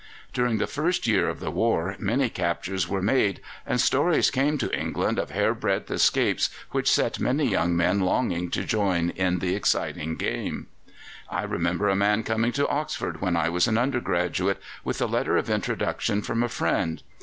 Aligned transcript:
During 0.33 0.57
the 0.57 0.65
first 0.65 1.05
year 1.05 1.29
of 1.29 1.39
the 1.39 1.51
war 1.51 1.95
many 1.99 2.27
captures 2.27 2.89
were 2.89 3.03
made, 3.03 3.39
and 3.67 3.79
stories 3.79 4.31
came 4.31 4.57
to 4.57 4.75
England 4.75 5.19
of 5.19 5.29
hairbreadth 5.29 5.91
escapes 5.91 6.49
which 6.71 6.89
set 6.89 7.19
many 7.19 7.47
young 7.47 7.77
men 7.77 7.99
longing 7.99 8.49
to 8.49 8.63
join 8.63 9.11
in 9.11 9.37
the 9.37 9.53
exciting 9.53 10.15
game. 10.15 10.65
I 11.29 11.43
remember 11.43 11.87
a 11.87 11.95
man 11.95 12.23
coming 12.23 12.51
to 12.53 12.67
Oxford 12.67 13.21
when 13.21 13.35
I 13.37 13.49
was 13.49 13.67
an 13.67 13.77
undergraduate 13.77 14.59
with 14.83 14.99
a 15.03 15.05
letter 15.05 15.37
of 15.37 15.51
introduction 15.51 16.23
from 16.23 16.41
a 16.41 16.49
friend. 16.49 17.03